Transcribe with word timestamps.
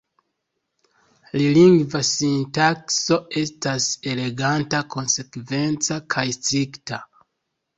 La 1.41 1.49
lingva 1.57 2.01
sintakso 2.07 3.19
estas 3.43 3.91
eleganta, 4.15 4.81
konsekvenca 4.97 5.99
kaj 6.17 6.25
strikta. 6.41 7.01